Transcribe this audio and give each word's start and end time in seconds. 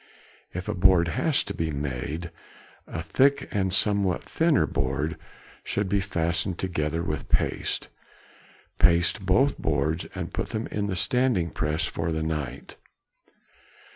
If 0.51 0.67
a 0.67 0.73
board 0.73 1.09
has 1.09 1.43
to 1.43 1.53
be 1.53 1.69
made, 1.69 2.31
a 2.87 3.03
thick 3.03 3.47
and 3.51 3.71
a 3.71 3.75
somewhat 3.75 4.23
thinner 4.23 4.65
board 4.65 5.15
should 5.63 5.87
be 5.87 5.99
fastened 5.99 6.57
together 6.57 7.03
with 7.03 7.29
paste. 7.29 7.87
Paste 8.79 9.23
both 9.23 9.59
boards 9.59 10.07
and 10.15 10.33
put 10.33 10.49
them 10.49 10.65
in 10.71 10.87
the 10.87 10.95
standing 10.95 11.51
press 11.51 11.85
for 11.85 12.11
the 12.11 12.23
night. 12.23 12.77